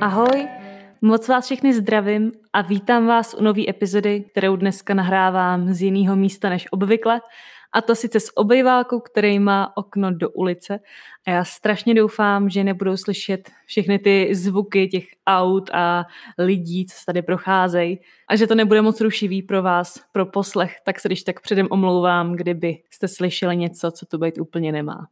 [0.00, 0.48] Ahoj,
[1.02, 6.16] moc vás všechny zdravím a vítám vás u nové epizody, kterou dneska nahrávám z jiného
[6.16, 7.20] místa než obvykle,
[7.72, 10.80] a to sice s obejvákou, který má okno do ulice.
[11.26, 16.06] A já strašně doufám, že nebudou slyšet všechny ty zvuky těch aut a
[16.38, 20.76] lidí, co se tady procházejí a že to nebude moc rušivý pro vás, pro poslech,
[20.84, 25.06] tak se když tak předem omlouvám, kdyby jste slyšeli něco, co tu být úplně nemá.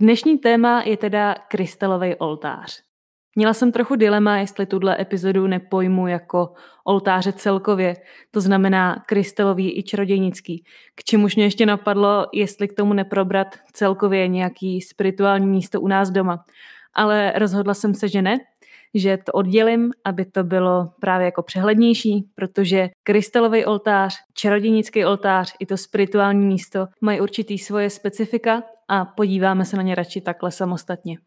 [0.00, 2.89] Dnešní téma je teda krystalový oltář.
[3.36, 6.52] Měla jsem trochu dilema, jestli tuhle epizodu nepojmu jako
[6.84, 7.96] oltáře celkově,
[8.30, 10.64] to znamená krystalový i čarodějnický.
[10.94, 16.10] K čemuž mě ještě napadlo, jestli k tomu neprobrat celkově nějaký spirituální místo u nás
[16.10, 16.44] doma.
[16.94, 18.38] Ale rozhodla jsem se, že ne,
[18.94, 25.66] že to oddělím, aby to bylo právě jako přehlednější, protože krystalový oltář, čarodějnický oltář i
[25.66, 31.18] to spirituální místo mají určitý svoje specifika a podíváme se na ně radši takhle samostatně.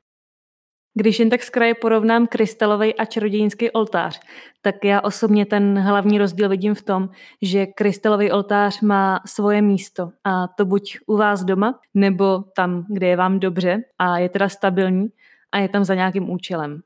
[0.96, 4.20] Když jen tak z kraje porovnám krystalový a čarodějnický oltář,
[4.62, 7.10] tak já osobně ten hlavní rozdíl vidím v tom,
[7.42, 10.10] že krystalový oltář má svoje místo.
[10.24, 14.50] A to buď u vás doma, nebo tam, kde je vám dobře a je teda
[14.50, 15.08] stabilní
[15.52, 16.82] a je tam za nějakým účelem.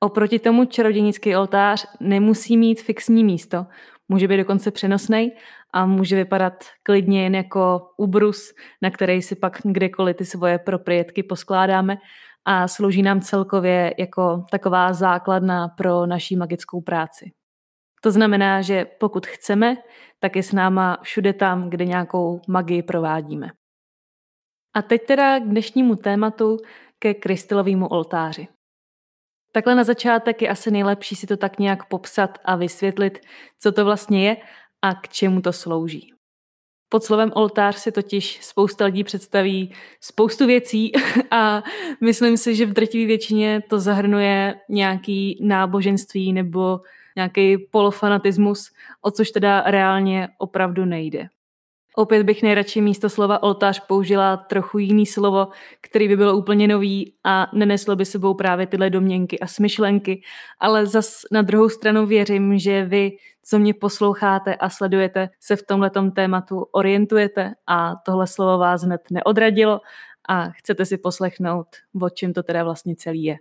[0.00, 3.66] Oproti tomu čarodějnický oltář nemusí mít fixní místo,
[4.08, 5.32] může být dokonce přenosný
[5.72, 11.22] a může vypadat klidně jen jako ubrus, na který si pak kdekoliv ty svoje proprietky
[11.22, 11.96] poskládáme
[12.44, 17.30] a slouží nám celkově jako taková základna pro naší magickou práci.
[18.00, 19.76] To znamená, že pokud chceme,
[20.20, 23.50] tak je s náma všude tam, kde nějakou magii provádíme.
[24.74, 26.56] A teď teda k dnešnímu tématu
[26.98, 28.48] ke krystalovému oltáři.
[29.52, 33.18] Takhle na začátek je asi nejlepší si to tak nějak popsat a vysvětlit,
[33.60, 34.36] co to vlastně je
[34.82, 36.13] a k čemu to slouží.
[36.94, 40.92] Pod slovem oltář si totiž spousta lidí představí spoustu věcí
[41.30, 41.62] a
[42.00, 46.80] myslím si, že v drtivé většině to zahrnuje nějaký náboženství nebo
[47.16, 51.28] nějaký polofanatismus, o což teda reálně opravdu nejde.
[51.96, 55.48] Opět bych nejradši místo slova oltář použila trochu jiný slovo,
[55.80, 60.22] který by bylo úplně nový a neneslo by sebou právě tyhle domněnky a smyšlenky,
[60.60, 65.62] ale zas na druhou stranu věřím, že vy, co mě posloucháte a sledujete, se v
[65.62, 69.80] tomhletom tématu orientujete a tohle slovo vás hned neodradilo
[70.28, 71.66] a chcete si poslechnout,
[72.02, 73.36] o čem to teda vlastně celý je.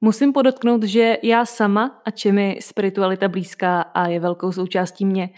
[0.00, 5.30] Musím podotknout, že já sama, a čem mi spiritualita blízká a je velkou součástí mě,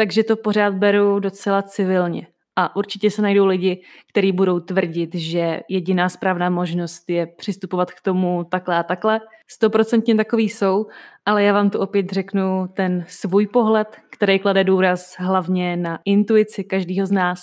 [0.00, 2.26] takže to pořád beru docela civilně.
[2.56, 8.00] A určitě se najdou lidi, kteří budou tvrdit, že jediná správná možnost je přistupovat k
[8.00, 9.20] tomu takhle a takhle.
[9.50, 10.86] Stoprocentně takový jsou,
[11.24, 16.64] ale já vám tu opět řeknu ten svůj pohled, který klade důraz hlavně na intuici
[16.64, 17.40] každého z nás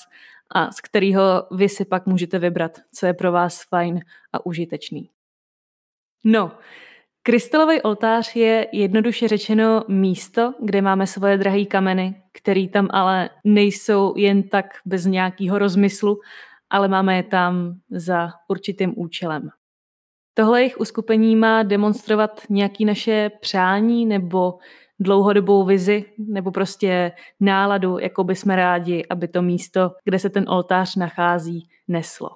[0.55, 3.99] a z kterého vy si pak můžete vybrat, co je pro vás fajn
[4.33, 5.09] a užitečný.
[6.23, 6.51] No,
[7.27, 14.13] Krystalový oltář je jednoduše řečeno místo, kde máme svoje drahé kameny, které tam ale nejsou
[14.17, 16.19] jen tak bez nějakého rozmyslu,
[16.69, 19.49] ale máme je tam za určitým účelem.
[20.33, 24.53] Tohle jejich uskupení má demonstrovat nějaké naše přání nebo
[24.99, 30.45] dlouhodobou vizi nebo prostě náladu, jako by jsme rádi, aby to místo, kde se ten
[30.49, 32.29] oltář nachází, neslo.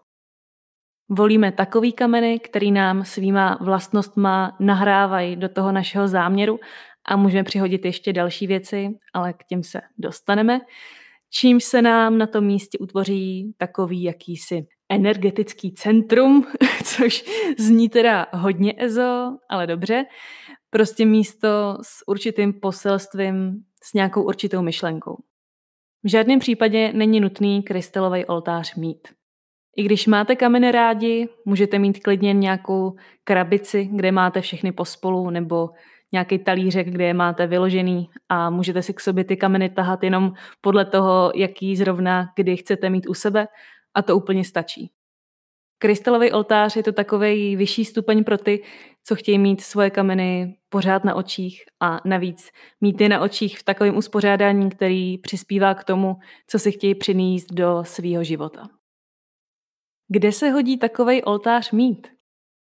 [1.14, 6.60] Volíme takový kameny, který nám svýma vlastnostma nahrávají do toho našeho záměru
[7.06, 10.60] a můžeme přihodit ještě další věci, ale k těm se dostaneme.
[11.30, 16.48] Čímž se nám na tom místě utvoří takový jakýsi energetický centrum,
[16.84, 17.24] což
[17.58, 20.06] zní teda hodně ezo, ale dobře.
[20.70, 25.16] Prostě místo s určitým poselstvím, s nějakou určitou myšlenkou.
[26.04, 29.21] V žádném případě není nutný krystalový oltář mít.
[29.78, 35.70] I když máte kameny rádi, můžete mít klidně nějakou krabici, kde máte všechny pospolu, nebo
[36.12, 40.34] nějaký talířek, kde je máte vyložený a můžete si k sobě ty kameny tahat jenom
[40.62, 43.48] podle toho, jaký zrovna kdy chcete mít u sebe
[43.94, 44.92] a to úplně stačí.
[45.78, 48.63] Krystalový oltář je to takový vyšší stupeň pro ty,
[49.04, 52.50] co chtějí mít svoje kameny pořád na očích a navíc
[52.81, 56.16] mít je na očích v takovém uspořádání, který přispívá k tomu,
[56.48, 58.81] co si chtějí přinést do svého života.
[60.13, 62.08] Kde se hodí takovej oltář mít?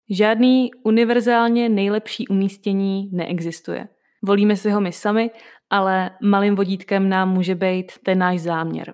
[0.09, 3.87] Žádný univerzálně nejlepší umístění neexistuje.
[4.25, 5.31] Volíme si ho my sami,
[5.69, 8.93] ale malým vodítkem nám může být ten náš záměr.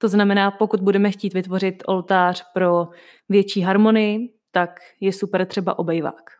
[0.00, 2.88] To znamená, pokud budeme chtít vytvořit oltář pro
[3.28, 4.18] větší harmonii,
[4.52, 4.70] tak
[5.00, 6.30] je super třeba obejvák.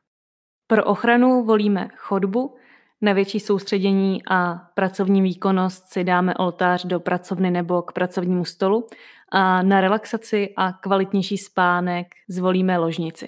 [0.66, 2.56] Pro ochranu volíme chodbu,
[3.00, 8.86] na větší soustředění a pracovní výkonnost si dáme oltář do pracovny nebo k pracovnímu stolu
[9.32, 13.26] a na relaxaci a kvalitnější spánek zvolíme ložnici.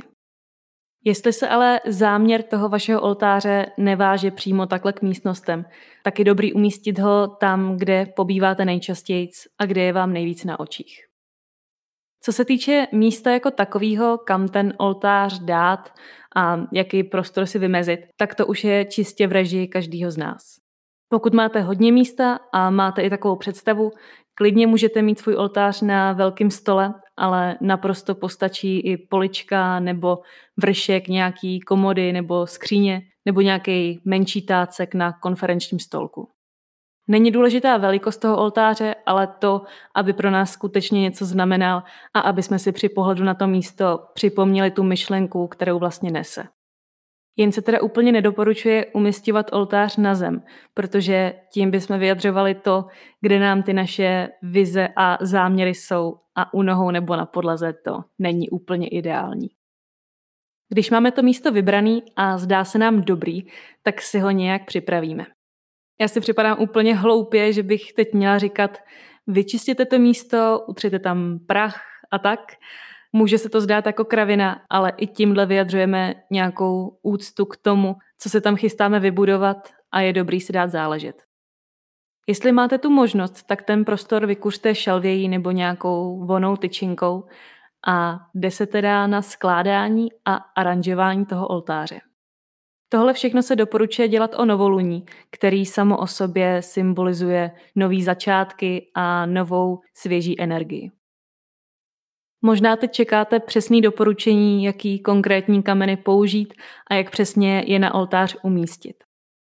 [1.04, 5.64] Jestli se ale záměr toho vašeho oltáře neváže přímo takhle k místnostem,
[6.04, 10.60] tak je dobrý umístit ho tam, kde pobýváte nejčastěji a kde je vám nejvíc na
[10.60, 11.10] očích.
[12.22, 15.92] Co se týče místa jako takového, kam ten oltář dát
[16.36, 20.42] a jaký prostor si vymezit, tak to už je čistě v režii každého z nás.
[21.08, 23.90] Pokud máte hodně místa a máte i takovou představu,
[24.40, 30.18] klidně můžete mít svůj oltář na velkém stole, ale naprosto postačí i polička nebo
[30.56, 36.28] vršek nějaký komody nebo skříně nebo nějaký menší tácek na konferenčním stolku.
[37.08, 39.62] Není důležitá velikost toho oltáře, ale to,
[39.94, 41.82] aby pro nás skutečně něco znamenal
[42.14, 46.44] a aby jsme si při pohledu na to místo připomněli tu myšlenku, kterou vlastně nese.
[47.36, 50.42] Jen se teda úplně nedoporučuje umistovat oltář na zem,
[50.74, 52.84] protože tím bychom vyjadřovali to,
[53.20, 58.00] kde nám ty naše vize a záměry jsou a u nohou nebo na podlaze to
[58.18, 59.48] není úplně ideální.
[60.68, 63.42] Když máme to místo vybraný a zdá se nám dobrý,
[63.82, 65.26] tak si ho nějak připravíme.
[66.00, 68.78] Já si připadám úplně hloupě, že bych teď měla říkat,
[69.26, 72.40] vyčistěte to místo, utřete tam prach a tak.
[73.12, 78.30] Může se to zdát jako kravina, ale i tímhle vyjadřujeme nějakou úctu k tomu, co
[78.30, 81.22] se tam chystáme vybudovat a je dobrý si dát záležet.
[82.28, 87.24] Jestli máte tu možnost, tak ten prostor vykuřte šelvějí nebo nějakou vonou tyčinkou
[87.86, 92.00] a jde se teda na skládání a aranžování toho oltáře.
[92.88, 99.26] Tohle všechno se doporučuje dělat o novoluní, který samo o sobě symbolizuje nový začátky a
[99.26, 100.90] novou svěží energii.
[102.42, 106.54] Možná teď čekáte přesný doporučení, jaký konkrétní kameny použít
[106.90, 108.96] a jak přesně je na oltář umístit.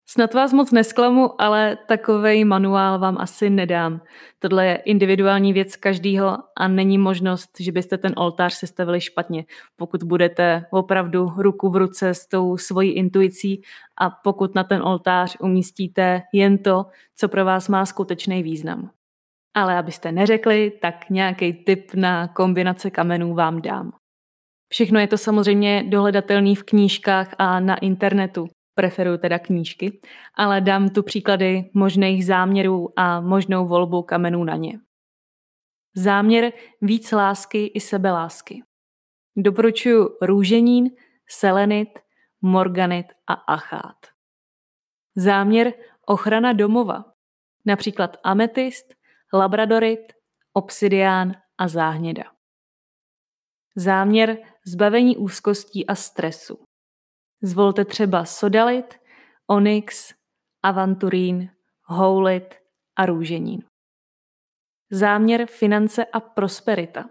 [0.07, 4.01] Snad vás moc nesklamu, ale takovej manuál vám asi nedám.
[4.39, 9.45] Tohle je individuální věc každýho a není možnost, že byste ten oltář sestavili špatně,
[9.77, 13.63] pokud budete opravdu ruku v ruce s tou svojí intuicí
[14.01, 16.87] a pokud na ten oltář umístíte jen to,
[17.17, 18.91] co pro vás má skutečný význam.
[19.55, 23.93] Ale abyste neřekli, tak nějaký tip na kombinace kamenů vám dám.
[24.73, 30.01] Všechno je to samozřejmě dohledatelné v knížkách a na internetu, preferuju teda knížky,
[30.35, 34.79] ale dám tu příklady možných záměrů a možnou volbu kamenů na ně.
[35.97, 38.63] Záměr víc lásky i sebelásky.
[39.37, 40.91] Doporučuji růženín,
[41.29, 41.89] selenit,
[42.43, 43.97] morganit a achát.
[45.17, 45.73] Záměr
[46.07, 47.05] ochrana domova.
[47.67, 48.95] Například ametist,
[49.35, 50.13] labradorit,
[50.53, 52.25] obsidián a záhněda.
[53.77, 56.65] Záměr zbavení úzkostí a stresu.
[57.43, 59.01] Zvolte třeba sodalit,
[59.47, 60.15] onyx,
[60.63, 61.51] avanturín,
[61.83, 62.55] houlit
[62.97, 63.63] a růženín.
[64.91, 67.11] Záměr finance a prosperita.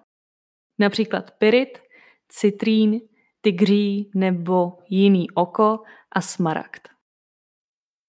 [0.80, 1.80] Například pyrit,
[2.28, 3.02] citrín,
[3.42, 6.90] tygří nebo jiný oko a smaragd.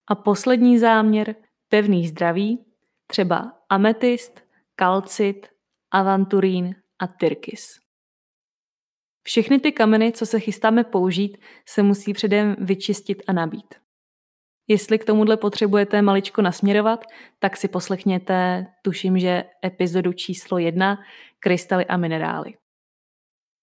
[0.08, 1.36] A poslední záměr
[1.68, 2.64] pevný zdraví,
[3.06, 4.40] třeba ametist,
[4.76, 5.46] kalcit,
[5.90, 7.78] avanturín a tyrkis.
[9.22, 11.38] Všechny ty kameny, co se chystáme použít,
[11.68, 13.74] se musí předem vyčistit a nabít.
[14.68, 17.04] Jestli k tomuhle potřebujete maličko nasměrovat,
[17.38, 20.98] tak si poslechněte, tuším, že epizodu číslo jedna,
[21.40, 22.54] krystaly a minerály.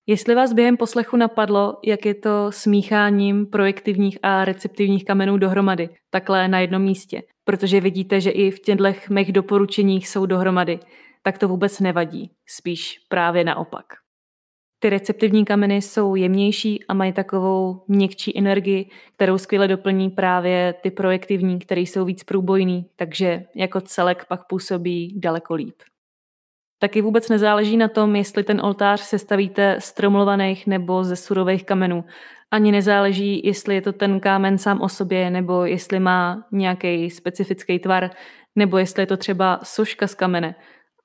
[0.07, 5.89] Jestli vás během poslechu napadlo, jak je to s mícháním projektivních a receptivních kamenů dohromady,
[6.09, 10.79] takhle na jednom místě, protože vidíte, že i v těchto mých doporučeních jsou dohromady,
[11.21, 13.85] tak to vůbec nevadí, spíš právě naopak.
[14.79, 20.91] Ty receptivní kameny jsou jemnější a mají takovou měkčí energii, kterou skvěle doplní právě ty
[20.91, 25.75] projektivní, které jsou víc průbojný, takže jako celek pak působí daleko líp.
[26.83, 32.05] Taky vůbec nezáleží na tom, jestli ten oltář sestavíte z tromlovaných nebo ze surových kamenů.
[32.51, 37.79] Ani nezáleží, jestli je to ten kámen sám o sobě, nebo jestli má nějaký specifický
[37.79, 38.09] tvar,
[38.55, 40.55] nebo jestli je to třeba soška z kamene.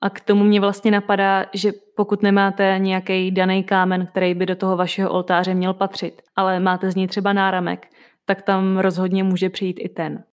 [0.01, 4.55] A k tomu mě vlastně napadá, že pokud nemáte nějaký daný kámen, který by do
[4.55, 7.87] toho vašeho oltáře měl patřit, ale máte z ní třeba náramek,
[8.25, 10.23] tak tam rozhodně může přijít i ten.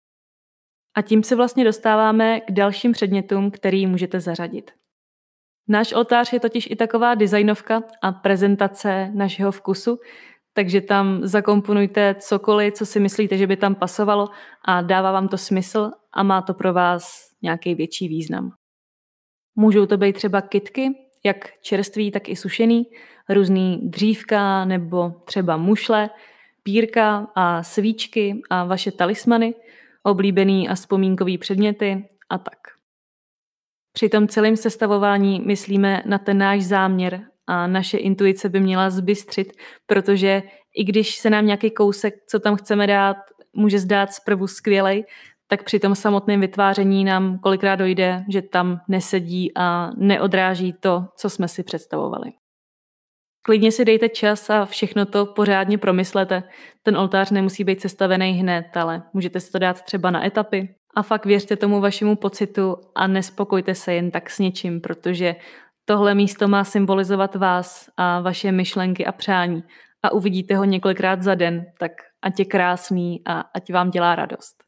[0.97, 4.71] A tím se vlastně dostáváme k dalším předmětům, který můžete zařadit.
[5.69, 9.99] Náš oltář je totiž i taková designovka a prezentace našeho vkusu,
[10.53, 14.29] takže tam zakomponujte cokoliv, co si myslíte, že by tam pasovalo
[14.65, 18.51] a dává vám to smysl a má to pro vás nějaký větší význam.
[19.57, 20.91] Můžou to být třeba kitky,
[21.25, 22.85] jak čerstvý, tak i sušený,
[23.29, 26.11] různý dřívka nebo třeba mušle,
[26.63, 29.55] pírka a svíčky a vaše talismany,
[30.03, 32.74] oblíbený a vzpomínkový předměty a tak.
[33.97, 39.53] Při tom celém sestavování myslíme na ten náš záměr a naše intuice by měla zbystřit,
[39.87, 40.43] protože
[40.77, 43.17] I když se nám nějaký kousek, co tam chceme dát,
[43.53, 45.05] může zdát zprvu skvělej,
[45.49, 51.31] tak při tom samotném vytváření nám kolikrát dojde, že tam nesedí a neodráží to, co
[51.31, 52.33] jsme si představovali.
[53.43, 56.43] Klidně si dejte čas a všechno to pořádně promyslete.
[56.83, 60.75] Ten oltář nemusí být sestavený hned, ale můžete si to dát třeba na etapy.
[60.97, 65.37] A fakt věřte tomu vašemu pocitu a nespokojte se jen tak s něčím, protože
[65.85, 69.65] tohle místo má symbolizovat vás a vaše myšlenky a přání
[70.03, 74.65] a uvidíte ho několikrát za den, tak ať je krásný a ať vám dělá radost.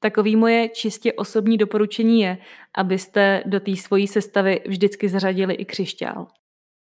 [0.00, 2.38] Takový moje čistě osobní doporučení je,
[2.76, 6.26] abyste do té svojí sestavy vždycky zařadili i křišťál.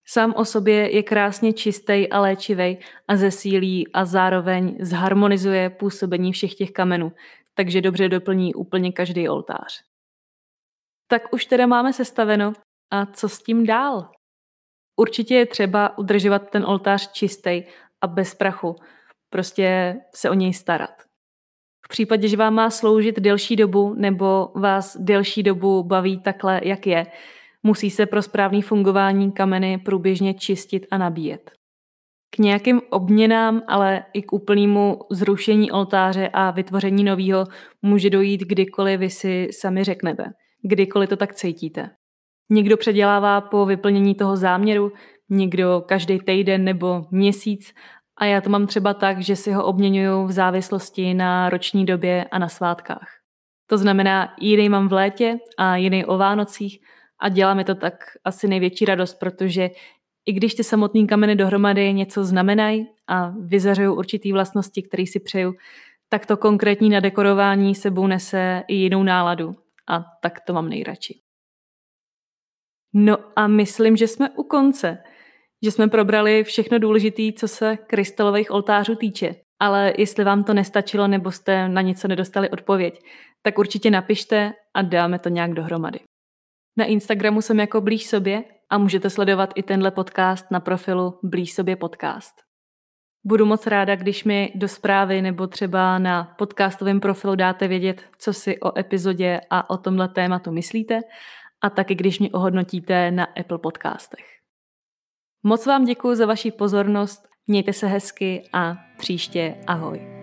[0.06, 6.54] Sám o sobě je krásně čistý a léčivý a zesílí a zároveň zharmonizuje působení všech
[6.54, 7.12] těch kamenů,
[7.58, 9.82] takže dobře doplní úplně každý oltář.
[11.10, 12.52] Tak už teda máme sestaveno
[12.92, 14.10] a co s tím dál?
[15.00, 17.62] Určitě je třeba udržovat ten oltář čistý
[18.00, 18.76] a bez prachu,
[19.30, 21.02] prostě se o něj starat.
[21.86, 26.86] V případě, že vám má sloužit delší dobu nebo vás delší dobu baví takhle, jak
[26.86, 27.06] je,
[27.62, 31.57] musí se pro správné fungování kameny průběžně čistit a nabíjet.
[32.30, 37.44] K nějakým obměnám, ale i k úplnému zrušení oltáře a vytvoření nového
[37.82, 40.24] může dojít kdykoliv vy si sami řeknete,
[40.62, 41.90] kdykoliv to tak cítíte.
[42.50, 44.92] Někdo předělává po vyplnění toho záměru,
[45.30, 47.72] někdo každý týden nebo měsíc
[48.16, 52.24] a já to mám třeba tak, že si ho obměňuju v závislosti na roční době
[52.24, 53.08] a na svátkách.
[53.66, 56.78] To znamená, jiný mám v létě a jiný o Vánocích
[57.20, 57.94] a dělá mi to tak
[58.24, 59.70] asi největší radost, protože
[60.28, 65.54] i když ty samotné kameny dohromady něco znamenají a vyzařují určitý vlastnosti, které si přeju,
[66.08, 69.52] tak to konkrétní nadekorování sebou nese i jinou náladu
[69.88, 71.20] a tak to mám nejradši.
[72.94, 74.98] No a myslím, že jsme u konce
[75.62, 79.34] že jsme probrali všechno důležité, co se krystalových oltářů týče.
[79.60, 83.02] Ale jestli vám to nestačilo nebo jste na něco nedostali odpověď,
[83.42, 86.00] tak určitě napište a dáme to nějak dohromady.
[86.76, 91.52] Na Instagramu jsem jako Blíž sobě a můžete sledovat i tenhle podcast na profilu Blíž
[91.52, 92.34] sobě podcast.
[93.24, 98.32] Budu moc ráda, když mi do zprávy nebo třeba na podcastovém profilu dáte vědět, co
[98.32, 101.00] si o epizodě a o tomhle tématu myslíte
[101.62, 104.26] a taky když mě ohodnotíte na Apple podcastech.
[105.42, 110.17] Moc vám děkuji za vaši pozornost, mějte se hezky a příště ahoj.